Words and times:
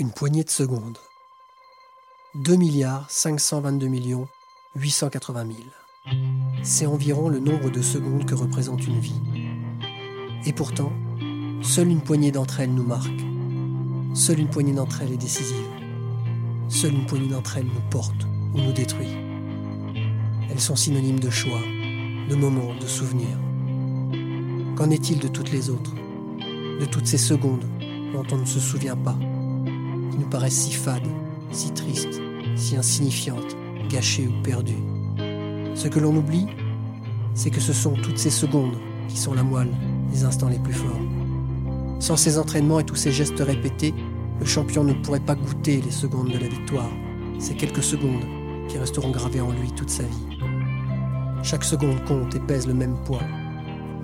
Une 0.00 0.12
poignée 0.12 0.44
de 0.44 0.50
secondes. 0.50 0.96
2 2.36 2.54
milliards 2.54 3.10
522 3.10 3.88
millions 3.88 4.28
880 4.76 5.46
000. 5.46 5.58
C'est 6.62 6.86
environ 6.86 7.28
le 7.28 7.40
nombre 7.40 7.68
de 7.68 7.82
secondes 7.82 8.24
que 8.24 8.36
représente 8.36 8.86
une 8.86 9.00
vie. 9.00 9.20
Et 10.46 10.52
pourtant, 10.52 10.92
seule 11.62 11.88
une 11.88 12.00
poignée 12.00 12.30
d'entre 12.30 12.60
elles 12.60 12.72
nous 12.72 12.86
marque. 12.86 13.10
Seule 14.14 14.38
une 14.38 14.48
poignée 14.48 14.72
d'entre 14.72 15.02
elles 15.02 15.14
est 15.14 15.16
décisive. 15.16 15.66
Seule 16.68 16.94
une 16.94 17.06
poignée 17.06 17.30
d'entre 17.30 17.56
elles 17.56 17.66
nous 17.66 17.90
porte 17.90 18.24
ou 18.54 18.58
nous 18.58 18.72
détruit. 18.72 19.16
Elles 20.48 20.60
sont 20.60 20.76
synonymes 20.76 21.18
de 21.18 21.30
choix, 21.30 21.58
de 21.58 22.36
moments, 22.36 22.72
de 22.76 22.86
souvenirs. 22.86 23.40
Qu'en 24.76 24.90
est-il 24.90 25.18
de 25.18 25.26
toutes 25.26 25.50
les 25.50 25.70
autres? 25.70 25.94
De 26.78 26.84
toutes 26.84 27.08
ces 27.08 27.18
secondes 27.18 27.66
dont 28.12 28.26
on 28.30 28.36
ne 28.36 28.46
se 28.46 28.60
souvient 28.60 28.96
pas, 28.96 29.18
nous 30.18 30.26
paraissent 30.26 30.64
si 30.64 30.72
fades, 30.72 31.06
si 31.52 31.72
tristes, 31.72 32.20
si 32.56 32.76
insignifiantes, 32.76 33.56
gâchées 33.88 34.28
ou 34.28 34.42
perdues 34.42 34.82
Ce 35.74 35.88
que 35.88 35.98
l'on 35.98 36.16
oublie, 36.16 36.46
c'est 37.34 37.50
que 37.50 37.60
ce 37.60 37.72
sont 37.72 37.94
toutes 37.94 38.18
ces 38.18 38.30
secondes 38.30 38.76
qui 39.08 39.16
sont 39.16 39.34
la 39.34 39.42
moelle 39.42 39.72
des 40.12 40.24
instants 40.24 40.48
les 40.48 40.58
plus 40.58 40.74
forts. 40.74 41.00
Sans 42.00 42.16
ces 42.16 42.38
entraînements 42.38 42.80
et 42.80 42.84
tous 42.84 42.96
ces 42.96 43.12
gestes 43.12 43.40
répétés, 43.40 43.94
le 44.38 44.46
champion 44.46 44.84
ne 44.84 44.92
pourrait 44.92 45.20
pas 45.20 45.34
goûter 45.34 45.80
les 45.80 45.90
secondes 45.90 46.30
de 46.30 46.38
la 46.38 46.48
victoire. 46.48 46.90
Ces 47.38 47.54
quelques 47.54 47.82
secondes 47.82 48.24
qui 48.68 48.78
resteront 48.78 49.10
gravées 49.10 49.40
en 49.40 49.50
lui 49.50 49.72
toute 49.72 49.90
sa 49.90 50.02
vie. 50.02 50.38
Chaque 51.42 51.64
seconde 51.64 52.04
compte 52.04 52.34
et 52.34 52.40
pèse 52.40 52.66
le 52.66 52.74
même 52.74 52.96
poids. 53.04 53.22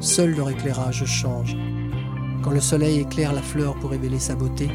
Seul 0.00 0.34
leur 0.34 0.50
éclairage 0.50 1.04
change. 1.04 1.56
Quand 2.42 2.50
le 2.50 2.60
soleil 2.60 3.00
éclaire 3.00 3.32
la 3.32 3.42
fleur 3.42 3.74
pour 3.76 3.90
révéler 3.90 4.18
sa 4.18 4.34
beauté, 4.34 4.70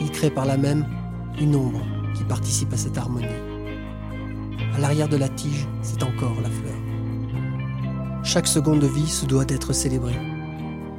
il 0.00 0.10
crée 0.10 0.30
par 0.30 0.46
là 0.46 0.56
même 0.56 0.86
une 1.40 1.54
ombre 1.54 1.82
qui 2.14 2.24
participe 2.24 2.72
à 2.72 2.76
cette 2.76 2.98
harmonie. 2.98 3.26
À 4.74 4.78
l'arrière 4.80 5.08
de 5.08 5.16
la 5.16 5.28
tige, 5.28 5.68
c'est 5.82 6.02
encore 6.02 6.36
la 6.42 6.50
fleur. 6.50 6.74
Chaque 8.22 8.46
seconde 8.46 8.80
de 8.80 8.86
vie 8.86 9.08
se 9.08 9.26
doit 9.26 9.44
d'être 9.44 9.72
célébrée 9.72 10.18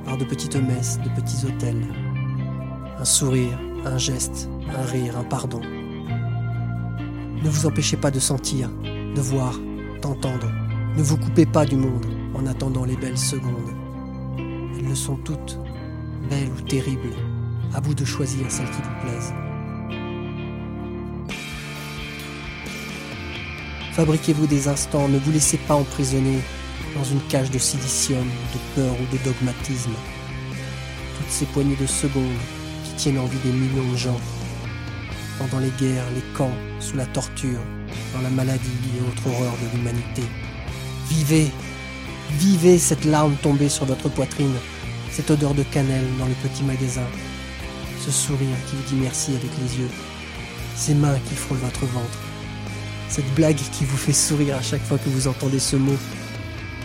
par 0.05 0.17
de 0.17 0.25
petites 0.25 0.55
messes, 0.55 0.99
de 0.99 1.09
petits 1.21 1.45
hôtels. 1.45 1.87
Un 2.99 3.05
sourire, 3.05 3.59
un 3.85 3.97
geste, 3.97 4.49
un 4.75 4.85
rire, 4.85 5.17
un 5.17 5.23
pardon. 5.23 5.61
Ne 7.43 7.49
vous 7.49 7.65
empêchez 7.65 7.97
pas 7.97 8.11
de 8.11 8.19
sentir, 8.19 8.69
de 8.83 9.21
voir, 9.21 9.59
d'entendre. 10.01 10.51
Ne 10.97 11.03
vous 11.03 11.17
coupez 11.17 11.45
pas 11.45 11.65
du 11.65 11.75
monde 11.75 12.05
en 12.35 12.45
attendant 12.45 12.85
les 12.85 12.97
belles 12.97 13.17
secondes. 13.17 13.71
Elles 14.37 14.87
le 14.87 14.95
sont 14.95 15.15
toutes, 15.15 15.59
belles 16.29 16.51
ou 16.57 16.61
terribles. 16.61 17.15
À 17.73 17.79
vous 17.79 17.93
de 17.93 18.03
choisir 18.03 18.45
celle 18.49 18.65
qui 18.65 18.81
vous 18.81 19.07
plaise. 19.07 19.33
Fabriquez-vous 23.93 24.47
des 24.47 24.67
instants, 24.67 25.07
ne 25.07 25.17
vous 25.19 25.31
laissez 25.31 25.57
pas 25.57 25.75
emprisonner 25.75 26.39
dans 26.95 27.03
une 27.03 27.21
cage 27.29 27.49
de 27.49 27.57
silicium, 27.57 28.25
de 28.25 28.59
peur 28.75 28.93
ou 28.93 29.15
de 29.15 29.23
dogmatisme. 29.23 29.91
Toutes 31.17 31.29
ces 31.29 31.45
poignées 31.45 31.77
de 31.77 31.85
secondes 31.85 32.39
qui 32.83 32.93
tiennent 32.95 33.19
en 33.19 33.25
vie 33.25 33.39
des 33.43 33.51
millions 33.51 33.89
de 33.91 33.97
gens, 33.97 34.19
pendant 35.37 35.59
les 35.59 35.71
guerres, 35.79 36.11
les 36.13 36.37
camps, 36.37 36.55
sous 36.79 36.97
la 36.97 37.05
torture, 37.05 37.59
dans 38.13 38.21
la 38.21 38.29
maladie 38.29 38.69
et 38.97 39.01
autres 39.01 39.27
horreurs 39.27 39.57
de 39.61 39.77
l'humanité. 39.77 40.23
Vivez, 41.09 41.47
vivez 42.37 42.77
cette 42.77 43.05
larme 43.05 43.35
tombée 43.41 43.69
sur 43.69 43.85
votre 43.85 44.09
poitrine, 44.09 44.55
cette 45.09 45.31
odeur 45.31 45.53
de 45.53 45.63
cannelle 45.63 46.07
dans 46.19 46.27
le 46.27 46.35
petit 46.35 46.63
magasin, 46.63 47.07
ce 48.01 48.11
sourire 48.11 48.57
qui 48.67 48.75
vous 48.75 48.95
dit 48.95 49.01
merci 49.01 49.31
avec 49.31 49.51
les 49.61 49.79
yeux, 49.79 49.89
ces 50.75 50.95
mains 50.95 51.19
qui 51.29 51.35
frôlent 51.35 51.59
votre 51.59 51.85
ventre, 51.85 52.19
cette 53.09 53.31
blague 53.35 53.57
qui 53.57 53.85
vous 53.85 53.97
fait 53.97 54.13
sourire 54.13 54.55
à 54.55 54.61
chaque 54.61 54.81
fois 54.81 54.97
que 54.97 55.09
vous 55.09 55.27
entendez 55.27 55.59
ce 55.59 55.75
mot, 55.75 55.95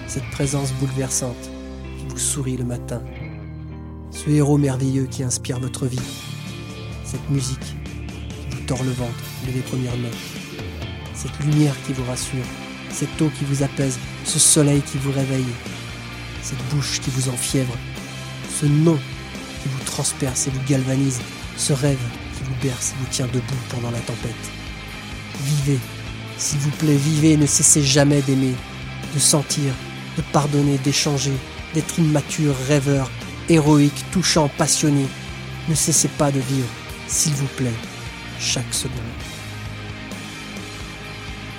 cette 0.07 0.29
présence 0.31 0.73
bouleversante 0.75 1.51
qui 1.99 2.05
vous 2.09 2.19
sourit 2.19 2.59
le 2.59 2.65
matin, 2.65 3.01
ce 4.11 4.29
héros 4.29 4.59
merveilleux 4.59 5.07
qui 5.07 5.23
inspire 5.23 5.59
votre 5.59 5.87
vie, 5.87 5.99
cette 7.05 7.31
musique 7.31 7.61
qui 7.61 8.57
vous 8.57 8.67
tord 8.67 8.85
le 8.85 8.93
ventre 8.93 9.25
dès 9.47 9.53
les 9.53 9.61
premières 9.61 9.97
notes, 9.97 10.13
cette 11.15 11.39
lumière 11.41 11.75
qui 11.87 11.95
vous 11.95 12.05
rassure, 12.05 12.45
cette 12.91 13.23
eau 13.23 13.31
qui 13.39 13.47
vous 13.47 13.63
apaise, 13.63 13.99
ce 14.25 14.39
soleil 14.39 14.83
qui 14.83 14.99
vous 14.99 15.13
réveille, 15.13 15.45
cette 16.43 16.63
bouche 16.75 17.01
qui 17.01 17.09
vous 17.09 17.31
enfièvre, 17.31 17.75
ce 18.61 18.67
nom 18.67 18.99
qui 19.67 19.73
vous 19.75 19.85
transperce 19.85 20.47
et 20.47 20.51
vous 20.51 20.63
galvanise, 20.69 21.21
ce 21.57 21.73
rêve 21.73 21.99
qui 22.37 22.45
vous 22.45 22.55
berce 22.63 22.93
et 22.93 22.95
vous 23.01 23.11
tient 23.11 23.27
debout 23.27 23.55
pendant 23.71 23.91
la 23.91 23.99
tempête. 23.99 24.35
Vivez, 25.43 25.79
s'il 26.39 26.59
vous 26.59 26.71
plaît, 26.71 26.97
vivez 26.97 27.37
ne 27.37 27.47
cessez 27.47 27.83
jamais 27.83 28.23
d'aimer, 28.23 28.55
de 29.15 29.19
sentir, 29.19 29.73
de 30.17 30.23
pardonner, 30.33 30.79
d'échanger, 30.79 31.33
d'être 31.75 31.99
immature, 31.99 32.55
rêveur, 32.69 33.11
héroïque, 33.49 34.05
touchant, 34.13 34.51
passionné. 34.57 35.07
Ne 35.69 35.75
cessez 35.75 36.09
pas 36.09 36.31
de 36.31 36.41
vivre, 36.41 36.69
s'il 37.09 37.33
vous 37.35 37.49
plaît, 37.57 37.75
chaque 38.39 38.73
seconde. 38.73 38.95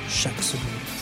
Chaque 0.10 0.42
seconde. 0.42 0.97